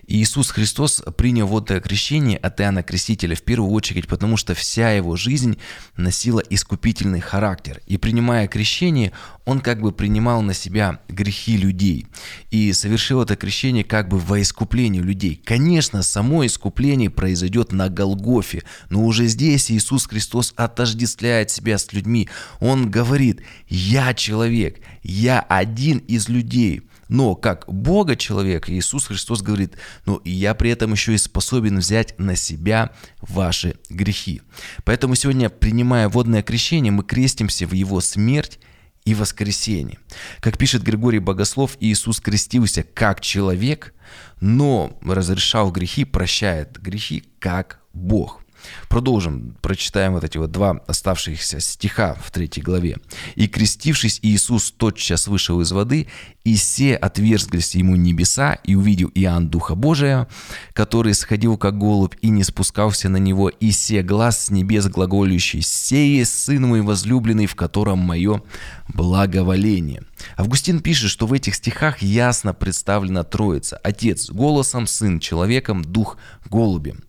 Иисус 0.06 0.50
Христос 0.50 1.02
принял 1.16 1.46
водное 1.46 1.80
крещение 1.80 2.36
от 2.36 2.60
Иоанна 2.60 2.82
Крестителя 2.82 3.34
в 3.34 3.42
первую 3.42 3.72
очередь, 3.72 4.06
потому 4.06 4.36
что 4.36 4.54
вся 4.54 4.90
его 4.90 5.16
жизнь 5.16 5.58
носила 5.96 6.40
искупительный 6.50 7.20
характер. 7.20 7.80
И 7.86 7.96
принимая 7.96 8.46
крещение, 8.46 9.12
он 9.44 9.60
как 9.60 9.80
бы 9.80 9.92
принимал 9.92 10.42
на 10.42 10.54
себя 10.54 11.00
грехи 11.08 11.56
людей. 11.56 12.06
И 12.50 12.72
совершил 12.72 13.22
это 13.22 13.36
крещение 13.36 13.84
как 13.84 14.08
бы 14.08 14.18
во 14.18 14.40
искупление 14.40 15.02
людей. 15.02 15.40
Конечно, 15.42 16.02
само 16.02 16.44
искупление 16.46 17.10
произойдет 17.10 17.72
на 17.72 17.88
Голгофе, 17.88 18.62
но 18.90 19.04
уже 19.04 19.26
здесь 19.26 19.70
Иисус 19.70 20.06
Христос 20.06 20.52
отождествляет 20.56 21.50
себя 21.50 21.78
с 21.78 21.92
людьми. 21.92 22.28
Он 22.60 22.90
говорит, 22.90 23.42
я 23.68 24.14
человек, 24.14 24.80
я 25.02 25.40
один 25.40 25.98
из 25.98 26.28
людей– 26.28 26.82
но 27.08 27.34
как 27.34 27.64
Бога 27.68 28.16
человек, 28.16 28.68
Иисус 28.68 29.06
Христос 29.06 29.42
говорит, 29.42 29.76
но 30.06 30.16
и 30.16 30.30
я 30.30 30.54
при 30.54 30.70
этом 30.70 30.92
еще 30.92 31.14
и 31.14 31.18
способен 31.18 31.78
взять 31.78 32.18
на 32.18 32.36
себя 32.36 32.92
ваши 33.20 33.76
грехи. 33.88 34.42
Поэтому 34.84 35.14
сегодня, 35.14 35.50
принимая 35.50 36.08
водное 36.08 36.42
крещение, 36.42 36.92
мы 36.92 37.04
крестимся 37.04 37.66
в 37.66 37.72
Его 37.72 38.00
смерть 38.00 38.58
и 39.04 39.14
воскресение. 39.14 39.98
Как 40.40 40.56
пишет 40.56 40.82
Григорий 40.82 41.18
Богослов, 41.18 41.76
Иисус 41.80 42.20
крестился 42.20 42.82
как 42.82 43.20
человек, 43.20 43.94
но 44.40 44.98
разрешал 45.02 45.70
грехи, 45.70 46.04
прощает 46.04 46.80
грехи 46.80 47.24
как 47.38 47.80
Бог. 47.92 48.43
Продолжим, 48.88 49.56
прочитаем 49.60 50.12
вот 50.12 50.24
эти 50.24 50.38
вот 50.38 50.50
два 50.50 50.80
оставшихся 50.86 51.60
стиха 51.60 52.16
в 52.22 52.30
третьей 52.30 52.62
главе. 52.62 52.98
«И 53.34 53.48
крестившись, 53.48 54.18
Иисус 54.22 54.70
тотчас 54.70 55.26
вышел 55.26 55.60
из 55.60 55.72
воды, 55.72 56.08
и 56.44 56.56
все 56.56 56.96
отверзглись 56.96 57.74
ему 57.74 57.96
небеса, 57.96 58.54
и 58.64 58.74
увидел 58.74 59.10
Иоанн 59.14 59.48
Духа 59.48 59.74
Божия, 59.74 60.28
который 60.72 61.14
сходил 61.14 61.56
как 61.56 61.78
голубь 61.78 62.14
и 62.20 62.28
не 62.28 62.44
спускался 62.44 63.08
на 63.08 63.16
него, 63.16 63.48
и 63.48 63.70
се 63.70 64.02
глаз 64.02 64.46
с 64.46 64.50
небес 64.50 64.86
глаголющий, 64.88 65.62
«Сее 65.62 66.24
Сын 66.24 66.62
мой 66.62 66.82
возлюбленный, 66.82 67.46
в 67.46 67.54
котором 67.54 67.98
мое 67.98 68.42
благоволение». 68.88 70.02
Августин 70.36 70.80
пишет, 70.80 71.10
что 71.10 71.26
в 71.26 71.32
этих 71.32 71.54
стихах 71.54 72.02
ясно 72.02 72.54
представлена 72.54 73.24
Троица. 73.24 73.76
Отец 73.78 74.30
голосом, 74.30 74.86
Сын 74.86 75.20
человеком, 75.20 75.82
Дух 75.82 76.16
голубем. 76.50 77.03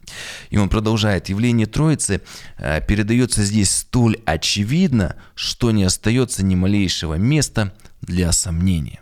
И 0.49 0.57
он 0.57 0.69
продолжает, 0.69 1.29
явление 1.29 1.67
Троицы 1.67 2.21
э, 2.57 2.81
передается 2.85 3.43
здесь 3.43 3.71
столь 3.71 4.17
очевидно, 4.25 5.15
что 5.35 5.71
не 5.71 5.83
остается 5.83 6.43
ни 6.43 6.55
малейшего 6.55 7.15
места 7.15 7.73
для 8.01 8.31
сомнения. 8.31 9.01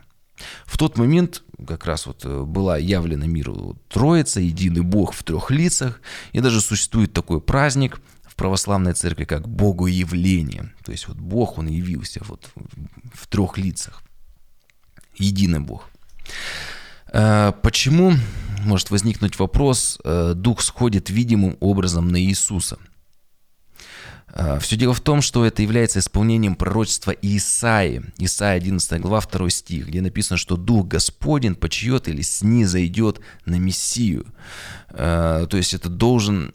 В 0.66 0.78
тот 0.78 0.98
момент 0.98 1.42
как 1.66 1.86
раз 1.86 2.06
вот 2.06 2.24
э, 2.24 2.42
была 2.42 2.78
явлена 2.78 3.26
миру 3.26 3.78
Троица, 3.88 4.40
единый 4.40 4.82
Бог 4.82 5.14
в 5.14 5.22
трех 5.22 5.50
лицах, 5.50 6.00
и 6.32 6.40
даже 6.40 6.60
существует 6.60 7.12
такой 7.12 7.40
праздник 7.40 8.00
в 8.24 8.34
православной 8.34 8.94
церкви, 8.94 9.24
как 9.24 9.48
Богоявление. 9.48 10.72
То 10.84 10.92
есть 10.92 11.08
вот 11.08 11.16
Бог, 11.16 11.58
Он 11.58 11.68
явился 11.68 12.20
вот 12.26 12.50
в 13.12 13.26
трех 13.28 13.58
лицах. 13.58 14.02
Единый 15.16 15.60
Бог. 15.60 15.88
Э, 17.14 17.52
почему, 17.62 18.12
может 18.64 18.90
возникнуть 18.90 19.38
вопрос, 19.38 20.00
э, 20.04 20.32
Дух 20.34 20.60
сходит 20.62 21.10
видимым 21.10 21.56
образом 21.60 22.08
на 22.08 22.20
Иисуса– 22.20 22.78
а, 24.36 24.58
Все 24.58 24.76
дело 24.76 24.94
в 24.94 25.00
том, 25.00 25.22
что 25.22 25.44
это 25.44 25.62
является 25.62 26.00
исполнением 26.00 26.56
пророчества 26.56 27.12
Исаи. 27.12 28.02
Исаия 28.18 28.56
11 28.56 29.00
глава 29.00 29.20
2 29.20 29.48
стих, 29.48 29.86
где 29.86 30.00
написано, 30.00 30.36
что 30.36 30.56
Дух 30.56 30.88
Господень 30.88 31.54
почьет 31.54 32.08
или 32.08 32.20
снизойдет 32.22 33.20
на 33.46 33.60
Мессию. 33.60 34.26
То 34.88 35.48
есть 35.52 35.74
это 35.74 35.88
должен 35.88 36.52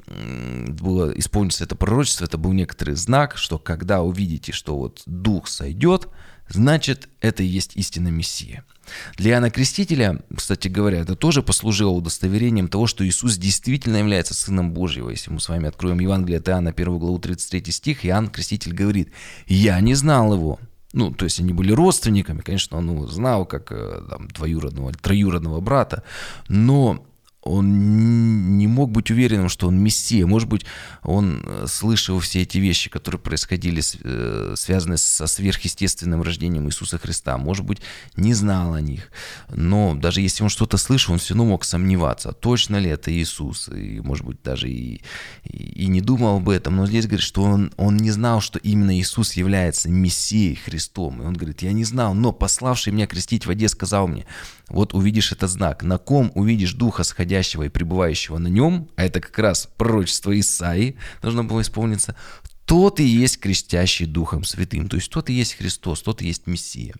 было 0.67 1.11
исполниться 1.17 1.63
это 1.63 1.75
пророчество, 1.75 2.25
это 2.25 2.37
был 2.37 2.51
некоторый 2.51 2.95
знак, 2.95 3.37
что 3.37 3.57
когда 3.57 4.01
увидите, 4.01 4.51
что 4.51 4.77
вот 4.77 5.01
Дух 5.05 5.47
сойдет, 5.47 6.09
значит 6.49 7.09
это 7.21 7.43
и 7.43 7.47
есть 7.47 7.75
истинный 7.75 8.11
Мессия. 8.11 8.63
Для 9.17 9.31
Иоанна 9.31 9.51
Крестителя, 9.51 10.19
кстати 10.35 10.67
говоря, 10.67 10.99
это 10.99 11.15
тоже 11.15 11.43
послужило 11.43 11.91
удостоверением 11.91 12.67
того, 12.67 12.87
что 12.87 13.07
Иисус 13.07 13.37
действительно 13.37 13.97
является 13.97 14.33
Сыном 14.33 14.71
Божьего. 14.71 15.09
Если 15.09 15.31
мы 15.31 15.39
с 15.39 15.49
вами 15.49 15.67
откроем 15.67 15.99
Евангелие 15.99 16.39
от 16.39 16.49
Иоанна, 16.49 16.71
1 16.71 16.97
главу 16.97 17.19
33 17.19 17.71
стих, 17.71 18.05
Иоанн 18.05 18.29
Креститель 18.29 18.73
говорит, 18.73 19.11
«Я 19.47 19.79
не 19.79 19.93
знал 19.93 20.33
его». 20.33 20.59
Ну, 20.91 21.11
то 21.11 21.25
есть 21.25 21.39
они 21.39 21.53
были 21.53 21.71
родственниками, 21.71 22.41
конечно, 22.41 22.77
он 22.77 22.87
ну, 22.87 23.05
знал 23.05 23.45
как 23.45 23.71
э, 23.71 24.01
там, 24.09 24.27
двоюродного, 24.29 24.91
троюродного 24.93 25.61
брата, 25.61 26.01
но 26.47 27.05
он 27.41 28.57
не 28.57 28.67
мог 28.67 28.91
быть 28.91 29.11
уверенным, 29.11 29.47
что 29.47 29.67
он 29.67 29.79
мессия. 29.79 30.25
Может 30.25 30.49
быть, 30.49 30.65
он 31.03 31.41
э, 31.45 31.65
слышал 31.67 32.19
все 32.19 32.41
эти 32.41 32.57
вещи, 32.57 32.89
которые 32.89 33.19
происходили, 33.19 33.81
э, 34.03 34.55
связанные 34.57 34.97
со 34.97 35.25
сверхъестественным 35.25 36.21
рождением 36.21 36.67
Иисуса 36.67 36.97
Христа. 36.97 37.37
Может 37.37 37.65
быть, 37.65 37.79
не 38.17 38.33
знал 38.33 38.73
о 38.73 38.81
них. 38.81 39.09
Но 39.49 39.95
даже 39.95 40.19
если 40.19 40.43
он 40.43 40.49
что-то 40.49 40.77
слышал, 40.77 41.13
он 41.13 41.19
все 41.19 41.33
равно 41.33 41.51
мог 41.51 41.63
сомневаться, 41.63 42.33
точно 42.33 42.75
ли 42.75 42.89
это 42.89 43.11
Иисус. 43.11 43.69
И, 43.69 44.01
может 44.01 44.25
быть, 44.25 44.41
даже 44.43 44.69
и, 44.69 45.01
и, 45.45 45.87
не 45.87 46.01
думал 46.01 46.37
об 46.37 46.49
этом. 46.49 46.75
Но 46.75 46.87
здесь 46.87 47.05
говорит, 47.05 47.25
что 47.25 47.43
он, 47.43 47.71
он 47.77 47.95
не 47.95 48.11
знал, 48.11 48.41
что 48.41 48.59
именно 48.59 48.97
Иисус 48.99 49.33
является 49.33 49.89
Мессией 49.89 50.55
Христом. 50.55 51.21
И 51.21 51.25
он 51.25 51.35
говорит, 51.35 51.61
я 51.61 51.71
не 51.71 51.85
знал, 51.85 52.13
но 52.13 52.33
пославший 52.33 52.91
меня 52.91 53.07
крестить 53.07 53.45
в 53.45 53.47
воде 53.47 53.69
сказал 53.69 54.09
мне, 54.09 54.25
вот 54.69 54.93
увидишь 54.93 55.31
этот 55.31 55.49
знак, 55.49 55.83
на 55.83 55.97
ком 55.97 56.31
увидишь 56.35 56.73
Духа 56.73 57.03
сходящего 57.03 57.63
и 57.63 57.69
пребывающего 57.69 58.37
на 58.37 58.47
нем, 58.47 58.89
а 58.95 59.03
это 59.03 59.19
как 59.19 59.37
раз 59.39 59.69
пророчество 59.77 60.37
Исаи 60.39 60.95
должно 61.21 61.43
было 61.43 61.61
исполниться, 61.61 62.15
тот 62.69 62.99
и 62.99 63.03
есть 63.03 63.39
крестящий 63.39 64.05
Духом 64.05 64.43
Святым. 64.43 64.89
То 64.89 64.97
есть 64.97 65.09
тот 65.09 65.31
и 65.31 65.33
есть 65.33 65.55
Христос, 65.55 66.03
тот 66.03 66.21
и 66.21 66.27
есть 66.27 66.45
Мессия. 66.45 66.93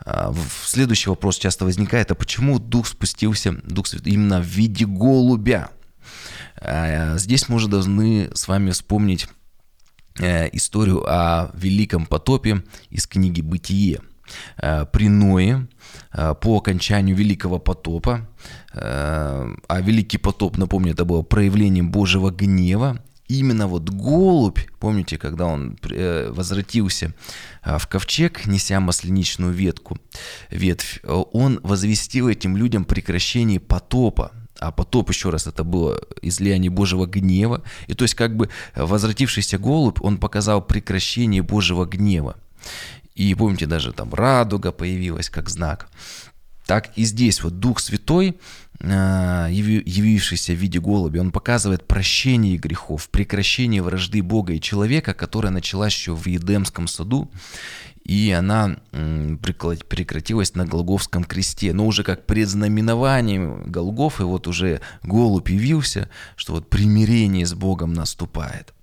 А, 0.00 0.34
следующий 0.62 1.08
вопрос 1.08 1.38
часто 1.38 1.64
возникает, 1.64 2.10
а 2.10 2.14
почему 2.14 2.58
Дух 2.58 2.86
спустился, 2.86 3.52
Дух 3.64 3.86
Святой, 3.86 4.12
именно 4.12 4.42
в 4.42 4.44
виде 4.44 4.84
голубя? 4.84 5.70
А, 6.56 7.16
здесь 7.16 7.48
мы 7.48 7.56
уже 7.56 7.68
должны 7.68 8.30
с 8.34 8.46
вами 8.46 8.72
вспомнить 8.72 9.26
э, 10.18 10.50
историю 10.54 11.02
о 11.06 11.50
великом 11.54 12.04
потопе 12.04 12.62
из 12.90 13.06
книги 13.06 13.40
«Бытие». 13.40 14.02
Э, 14.56 14.86
при 14.92 15.08
Ное, 15.08 15.68
э, 16.12 16.34
по 16.40 16.58
окончанию 16.58 17.16
Великого 17.16 17.58
потопа, 17.58 18.28
а 18.72 19.80
Великий 19.80 20.18
потоп, 20.18 20.56
напомню, 20.56 20.92
это 20.92 21.04
было 21.04 21.22
проявлением 21.22 21.90
Божьего 21.90 22.30
гнева, 22.30 23.02
именно 23.26 23.66
вот 23.66 23.90
голубь, 23.90 24.60
помните, 24.78 25.18
когда 25.18 25.46
он 25.46 25.76
возвратился 25.82 27.12
в 27.64 27.86
ковчег, 27.88 28.46
неся 28.46 28.78
масленичную 28.78 29.52
ветку, 29.52 29.98
ветвь, 30.50 31.00
он 31.04 31.58
возвестил 31.64 32.28
этим 32.28 32.56
людям 32.56 32.84
прекращение 32.84 33.58
потопа, 33.58 34.30
а 34.60 34.72
потоп, 34.72 35.08
еще 35.10 35.30
раз, 35.30 35.46
это 35.46 35.64
было 35.64 35.98
излияние 36.22 36.70
Божьего 36.70 37.06
гнева. 37.06 37.62
И 37.88 37.94
то 37.94 38.04
есть 38.04 38.14
как 38.14 38.36
бы 38.36 38.50
возвратившийся 38.76 39.58
голубь, 39.58 40.00
он 40.02 40.18
показал 40.18 40.62
прекращение 40.62 41.42
Божьего 41.42 41.86
гнева. 41.86 42.36
И 43.14 43.34
помните, 43.34 43.66
даже 43.66 43.92
там 43.92 44.14
радуга 44.14 44.72
появилась 44.72 45.30
как 45.30 45.48
знак. 45.48 45.88
Так 46.66 46.90
и 46.96 47.04
здесь 47.04 47.42
вот 47.42 47.58
Дух 47.58 47.80
Святой, 47.80 48.38
а, 48.80 49.48
явившийся 49.48 50.52
в 50.52 50.56
виде 50.56 50.80
голубя, 50.80 51.20
он 51.20 51.32
показывает 51.32 51.86
прощение 51.86 52.56
грехов, 52.56 53.08
прекращение 53.10 53.82
вражды 53.82 54.22
Бога 54.22 54.52
и 54.52 54.60
человека, 54.60 55.12
которая 55.12 55.52
началась 55.52 55.94
еще 55.94 56.14
в 56.14 56.26
Едемском 56.26 56.86
саду 56.86 57.30
и 58.04 58.32
она 58.32 58.76
прекратилась 58.90 60.54
на 60.54 60.66
Голговском 60.66 61.22
кресте. 61.22 61.72
Но 61.72 61.86
уже 61.86 62.02
как 62.02 62.26
предзнаменование 62.26 63.62
Голгофы, 63.66 64.24
вот 64.24 64.48
уже 64.48 64.80
голубь 65.02 65.50
явился, 65.50 66.08
что 66.34 66.54
вот 66.54 66.68
примирение 66.68 67.46
с 67.46 67.54
Богом 67.54 67.92
наступает. 67.92 68.74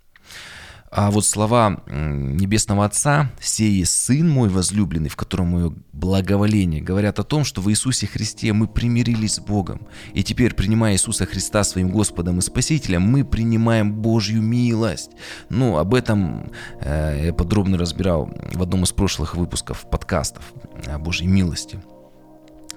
А 0.90 1.12
вот 1.12 1.26
слова 1.26 1.82
Небесного 1.88 2.86
Отца 2.86 3.30
«Сей 3.42 3.84
Сын 3.86 4.30
мой 4.30 4.48
возлюбленный, 4.48 5.10
в 5.10 5.18
котором 5.18 5.48
мое 5.48 5.74
благоволение» 5.92 6.82
говорят 6.82 7.20
о 7.20 7.24
том, 7.24 7.44
что 7.44 7.62
в 7.62 7.70
Иисусе 7.70 8.08
Христе 8.08 8.54
мы 8.54 8.68
примирились 8.68 9.36
с 9.36 9.40
Богом. 9.40 9.82
И 10.14 10.24
теперь, 10.24 10.54
принимая 10.54 10.94
Иисуса 10.94 11.26
Христа 11.26 11.66
своим 11.66 11.92
Господом 11.92 12.40
и 12.40 12.42
Спасителем, 12.42 13.02
мы 13.02 13.26
принимаем 13.26 13.94
Божью 13.94 14.42
милость. 14.42 15.12
Ну, 15.50 15.78
об 15.78 15.94
этом 15.94 16.52
э, 16.80 17.26
я 17.26 17.34
подробно 17.34 17.78
разбирал 17.78 18.30
в 18.54 18.62
одном 18.62 18.84
из 18.84 18.92
прошлых 18.94 19.36
выпусков 19.36 19.90
подкастов 19.90 20.54
о 20.86 20.98
Божьей 21.00 21.28
милости. 21.28 21.82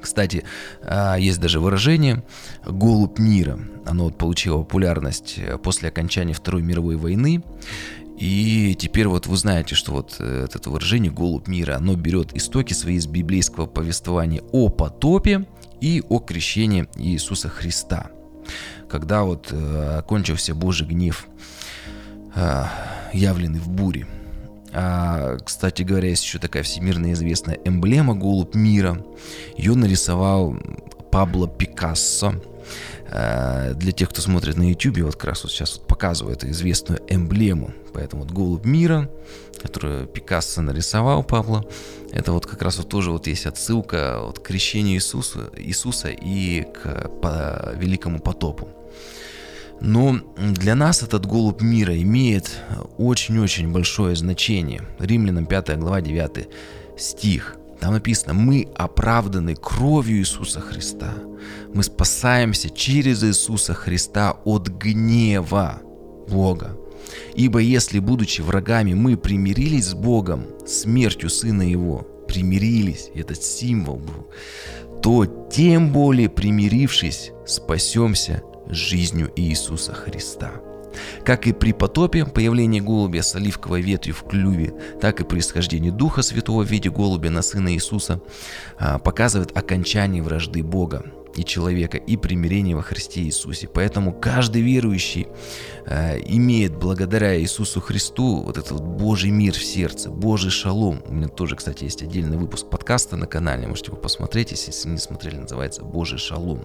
Кстати, 0.00 0.44
а, 0.82 1.16
есть 1.16 1.40
даже 1.40 1.60
выражение 1.60 2.24
«голубь 2.66 3.18
мира». 3.18 3.58
Оно 3.86 4.10
получило 4.10 4.58
популярность 4.58 5.34
э, 5.38 5.58
после 5.58 5.88
окончания 5.88 6.32
Второй 6.32 6.62
мировой 6.62 6.96
войны. 6.96 7.42
И 8.20 8.76
теперь 8.78 9.08
вот 9.08 9.26
вы 9.26 9.36
знаете, 9.38 9.74
что 9.74 9.92
вот 9.92 10.16
э, 10.18 10.46
это 10.52 10.68
выражение 10.68 11.10
«голубь 11.10 11.48
мира», 11.48 11.76
оно 11.76 11.96
берет 11.96 12.36
истоки 12.36 12.74
свои 12.74 12.96
из 12.96 13.06
библейского 13.06 13.64
повествования 13.64 14.42
о 14.52 14.68
потопе 14.68 15.46
и 15.80 16.02
о 16.06 16.18
крещении 16.18 16.86
Иисуса 16.96 17.48
Христа. 17.48 18.10
Когда 18.90 19.22
вот 19.22 19.48
э, 19.50 19.98
окончился 20.00 20.54
Божий 20.54 20.86
гнев, 20.86 21.28
э, 22.34 22.64
явленный 23.14 23.58
в 23.58 23.70
буре. 23.70 24.06
А, 24.74 25.38
кстати 25.38 25.82
говоря, 25.82 26.10
есть 26.10 26.22
еще 26.22 26.38
такая 26.38 26.62
всемирно 26.62 27.14
известная 27.14 27.58
эмблема 27.64 28.14
«Голубь 28.14 28.54
мира». 28.54 29.02
Ее 29.56 29.74
нарисовал 29.74 30.58
Пабло 31.10 31.48
Пикассо– 31.48 32.34
для 33.10 33.90
тех, 33.90 34.10
кто 34.10 34.22
смотрит 34.22 34.56
на 34.56 34.70
YouTube, 34.70 34.98
вот 35.00 35.16
как 35.16 35.24
раз 35.24 35.42
вот 35.42 35.50
сейчас 35.50 35.76
вот 35.76 35.88
показываю 35.88 36.36
эту 36.36 36.48
известную 36.50 37.00
эмблему. 37.08 37.72
Поэтому 37.92 38.22
вот 38.22 38.32
голубь 38.32 38.64
мира, 38.64 39.10
которую 39.62 40.06
Пикассо 40.06 40.62
нарисовал 40.62 41.22
Павла, 41.22 41.64
это 42.12 42.32
вот 42.32 42.46
как 42.46 42.62
раз 42.62 42.78
вот 42.78 42.88
тоже 42.88 43.10
вот 43.10 43.26
есть 43.26 43.46
отсылка 43.46 44.18
вот 44.22 44.38
к 44.38 44.42
крещению 44.42 44.96
Иисуса, 44.96 45.50
Иисуса 45.56 46.08
и 46.08 46.62
к 46.62 47.08
по, 47.20 47.72
великому 47.76 48.20
потопу. 48.20 48.68
Но 49.80 50.20
для 50.36 50.74
нас 50.74 51.02
этот 51.02 51.26
голубь 51.26 51.62
мира 51.62 51.96
имеет 52.00 52.50
очень-очень 52.98 53.72
большое 53.72 54.14
значение. 54.14 54.82
Римлянам 54.98 55.46
5 55.46 55.78
глава 55.78 56.00
9 56.00 56.48
стих. 56.98 57.56
Там 57.80 57.94
написано, 57.94 58.34
мы 58.34 58.68
оправданы 58.76 59.54
кровью 59.54 60.18
Иисуса 60.18 60.60
Христа. 60.60 61.14
Мы 61.72 61.82
спасаемся 61.82 62.68
через 62.68 63.24
Иисуса 63.24 63.72
Христа 63.72 64.36
от 64.44 64.68
гнева 64.68 65.80
Бога. 66.28 66.76
Ибо 67.34 67.60
если, 67.60 67.98
будучи 67.98 68.40
врагами, 68.40 68.94
мы 68.94 69.16
примирились 69.16 69.86
с 69.86 69.94
Богом, 69.94 70.46
смертью 70.66 71.30
Сына 71.30 71.62
Его, 71.62 72.06
примирились, 72.28 73.10
этот 73.14 73.42
символ 73.42 73.96
был, 73.96 74.28
то 75.02 75.26
тем 75.50 75.92
более 75.92 76.28
примирившись, 76.28 77.32
спасемся 77.46 78.42
жизнью 78.68 79.32
Иисуса 79.36 79.92
Христа. 79.92 80.52
Как 81.24 81.46
и 81.46 81.52
при 81.52 81.72
потопе, 81.72 82.24
появление 82.26 82.82
голубя 82.82 83.22
с 83.22 83.34
оливковой 83.34 83.80
ветвью 83.80 84.14
в 84.14 84.24
клюве, 84.24 84.74
так 85.00 85.20
и 85.20 85.24
происхождение 85.24 85.92
Духа 85.92 86.22
Святого 86.22 86.64
в 86.64 86.70
виде 86.70 86.90
голубя 86.90 87.30
на 87.30 87.42
Сына 87.42 87.72
Иисуса 87.74 88.20
а, 88.78 88.98
показывает 88.98 89.56
окончание 89.56 90.22
вражды 90.22 90.62
Бога 90.62 91.04
и 91.36 91.44
человека, 91.44 91.98
и 91.98 92.16
примирение 92.16 92.76
во 92.76 92.82
Христе 92.82 93.22
Иисусе. 93.22 93.68
Поэтому 93.68 94.12
каждый 94.12 94.62
верующий 94.62 95.28
э, 95.86 96.18
имеет 96.26 96.76
благодаря 96.76 97.40
Иисусу 97.40 97.80
Христу 97.80 98.42
вот 98.42 98.58
этот 98.58 98.72
вот 98.72 98.82
Божий 98.82 99.30
мир 99.30 99.54
в 99.54 99.64
сердце, 99.64 100.10
Божий 100.10 100.50
шалом. 100.50 101.02
У 101.06 101.14
меня 101.14 101.28
тоже, 101.28 101.56
кстати, 101.56 101.84
есть 101.84 102.02
отдельный 102.02 102.36
выпуск 102.36 102.68
подкаста 102.68 103.16
на 103.16 103.26
канале, 103.26 103.66
можете 103.66 103.90
его 103.90 104.00
посмотреть, 104.00 104.52
если 104.52 104.88
не 104.88 104.98
смотрели, 104.98 105.36
называется 105.36 105.82
«Божий 105.82 106.18
шалом». 106.18 106.64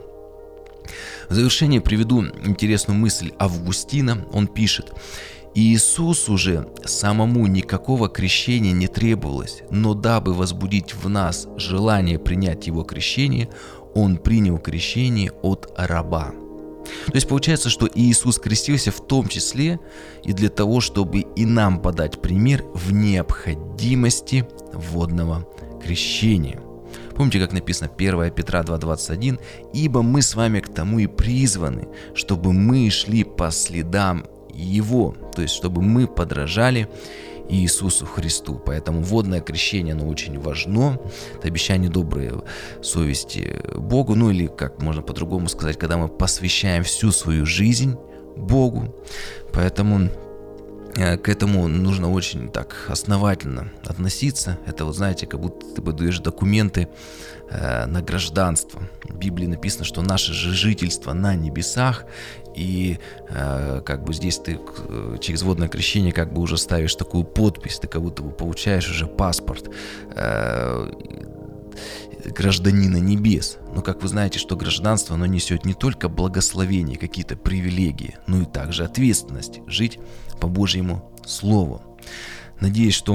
В 1.29 1.33
завершение 1.33 1.81
приведу 1.81 2.23
интересную 2.23 2.97
мысль 2.97 3.31
Августина. 3.39 4.25
Он 4.31 4.47
пишет, 4.47 4.93
Иисус 5.57 6.27
уже 6.27 6.67
самому 6.83 7.47
никакого 7.47 8.09
крещения 8.09 8.73
не 8.73 8.87
требовалось, 8.87 9.63
но 9.71 9.93
дабы 9.93 10.33
возбудить 10.33 10.93
в 10.93 11.07
нас 11.07 11.47
желание 11.55 12.19
принять 12.19 12.67
его 12.67 12.83
крещение, 12.83 13.47
он 13.93 14.17
принял 14.17 14.57
крещение 14.57 15.31
от 15.41 15.71
раба. 15.77 16.33
То 17.07 17.13
есть 17.13 17.29
получается, 17.29 17.69
что 17.69 17.89
Иисус 17.95 18.37
крестился 18.37 18.91
в 18.91 18.99
том 18.99 19.29
числе 19.29 19.79
и 20.25 20.33
для 20.33 20.49
того, 20.49 20.81
чтобы 20.81 21.21
и 21.21 21.45
нам 21.45 21.81
подать 21.81 22.21
пример 22.21 22.65
в 22.73 22.91
необходимости 22.91 24.45
водного 24.73 25.47
крещения. 25.81 26.61
Помните, 27.15 27.39
как 27.39 27.53
написано 27.53 27.89
1 27.97 28.31
Петра 28.31 28.61
2.21? 28.61 29.39
«Ибо 29.73 30.01
мы 30.01 30.21
с 30.21 30.35
вами 30.35 30.59
к 30.59 30.67
тому 30.67 30.99
и 30.99 31.07
призваны, 31.07 31.87
чтобы 32.13 32.51
мы 32.51 32.89
шли 32.89 33.23
по 33.23 33.51
следам 33.51 34.25
Его». 34.55 35.15
То 35.35 35.41
есть, 35.41 35.53
чтобы 35.53 35.81
мы 35.81 36.07
подражали 36.07 36.87
Иисусу 37.49 38.05
Христу. 38.05 38.61
Поэтому 38.65 39.01
водное 39.01 39.41
крещение, 39.41 39.93
оно 39.93 40.07
очень 40.07 40.39
важно. 40.39 40.99
Это 41.37 41.47
обещание 41.47 41.89
доброй 41.89 42.31
совести 42.81 43.61
Богу. 43.75 44.15
Ну 44.15 44.31
или, 44.31 44.47
как 44.47 44.81
можно 44.81 45.01
по-другому 45.01 45.47
сказать, 45.47 45.77
когда 45.77 45.97
мы 45.97 46.07
посвящаем 46.07 46.83
всю 46.83 47.11
свою 47.11 47.45
жизнь 47.45 47.95
Богу. 48.35 48.95
Поэтому 49.53 50.09
Э, 50.95 51.17
к 51.17 51.27
этому 51.29 51.67
нужно 51.67 52.11
очень 52.11 52.49
так 52.49 52.87
основательно 52.87 53.71
относиться. 53.85 54.57
Это 54.65 54.85
вот 54.85 54.95
знаете, 54.95 55.27
как 55.27 55.41
будто 55.41 55.65
ты 55.75 55.81
подаешь 55.81 56.19
документы 56.19 56.87
э, 57.49 57.85
на 57.85 58.01
гражданство. 58.01 58.81
В 59.03 59.17
Библии 59.17 59.47
написано, 59.47 59.83
что 59.83 60.01
наше 60.01 60.33
жительство 60.33 61.13
на 61.13 61.35
небесах, 61.35 62.05
и 62.55 62.99
э, 63.29 63.81
как 63.85 64.03
бы 64.03 64.13
здесь 64.13 64.37
ты 64.37 64.59
через 65.19 65.43
водное 65.43 65.67
крещение 65.67 66.11
как 66.11 66.33
бы 66.33 66.41
уже 66.41 66.57
ставишь 66.57 66.95
такую 66.95 67.23
подпись, 67.23 67.79
ты 67.79 67.87
как 67.87 68.01
будто 68.01 68.23
бы 68.23 68.31
получаешь 68.31 68.89
уже 68.89 69.07
паспорт. 69.07 69.69
Э, 70.15 70.89
гражданина 72.25 72.97
небес. 72.97 73.57
Но 73.73 73.81
как 73.81 74.01
вы 74.01 74.07
знаете, 74.07 74.39
что 74.39 74.55
гражданство, 74.55 75.15
оно 75.15 75.25
несет 75.25 75.65
не 75.65 75.73
только 75.73 76.09
благословение, 76.09 76.97
какие-то 76.97 77.35
привилегии, 77.35 78.17
но 78.27 78.41
и 78.41 78.45
также 78.45 78.83
ответственность 78.83 79.61
жить 79.67 79.99
по 80.39 80.47
Божьему 80.47 81.11
Слову. 81.25 81.81
Надеюсь, 82.59 82.95
что 82.95 83.13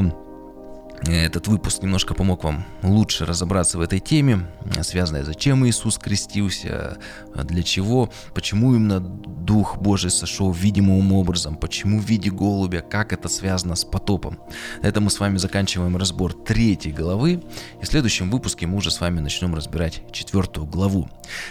этот 1.07 1.49
выпуск 1.49 1.83
немножко 1.83 2.15
помог 2.15 2.45
вам 2.45 2.65
лучше 2.83 3.25
разобраться 3.25 3.79
в 3.79 3.81
этой 3.81 4.01
теме, 4.01 4.47
связанной 4.83 5.23
зачем 5.23 5.67
Иисус 5.67 5.99
крестился, 5.99 6.99
для 7.35 7.63
чего, 7.63 8.11
почему 8.35 8.75
именно 8.75 9.01
Дух 9.01 9.79
Божий 9.79 10.11
сошел 10.11 10.53
видимым 10.53 11.13
образом, 11.13 11.57
почему 11.57 12.01
в 12.01 12.05
виде 12.05 12.31
голубя, 12.31 12.83
как 12.83 13.13
это 13.13 13.29
связано 13.29 13.77
с 13.77 13.85
потопом. 13.85 14.39
Это 14.83 15.01
мы 15.01 15.11
с 15.11 15.19
вами 15.19 15.39
заканчиваем 15.39 15.97
разбор 15.97 16.35
третьей 16.35 16.93
главы, 16.93 17.43
и 17.81 17.85
в 17.85 17.87
следующем 17.87 18.31
выпуске 18.31 18.67
мы 18.67 18.77
уже 18.77 18.91
с 18.91 19.01
вами 19.01 19.21
начнем 19.21 19.55
разбирать 19.55 20.03
четвертую 20.13 20.67
главу. 20.67 21.09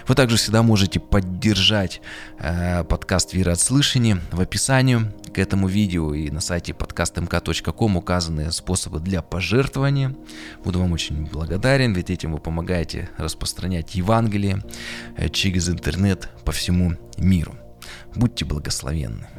Вы 0.08 0.16
также 0.16 0.38
всегда 0.38 0.62
можете 0.62 1.00
поддержать 1.00 2.02
э, 2.40 2.84
подкаст 2.84 3.34
«Вера 3.34 3.54
от 3.54 3.60
слышания» 3.60 4.20
в 4.32 4.40
описании 4.40 5.12
к 5.30 5.40
этому 5.40 5.68
видео 5.68 6.14
и 6.14 6.30
на 6.30 6.42
сайте 6.42 6.74
podcastmk.com 6.74 7.98
указаны 7.98 8.52
способы 8.52 9.00
для 9.00 9.22
пожертвования. 9.22 10.16
Буду 10.64 10.80
вам 10.80 10.92
очень 10.92 11.26
благодарен, 11.26 11.94
ведь 11.94 12.10
этим 12.10 12.34
вы 12.34 12.40
помогаете 12.40 13.10
распространять 13.18 13.96
Евангелие 13.96 14.64
э, 15.16 15.30
через 15.30 15.70
интернет 15.70 16.30
по 16.44 16.52
всему 16.52 16.94
миру. 17.18 17.56
Будьте 18.16 18.46
благословенны. 18.46 19.39